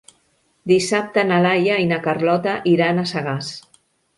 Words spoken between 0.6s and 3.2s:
Dissabte na Laia i na Carlota iran a